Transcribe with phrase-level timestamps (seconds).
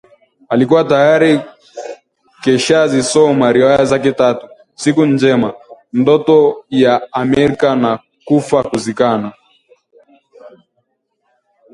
[0.49, 1.39] Alikuwa tayari
[2.43, 5.53] keshazisoma riwaya zake tatu, Siku Njema,
[5.93, 9.31] Ndoto ya Amerika na Kufa Kuzikana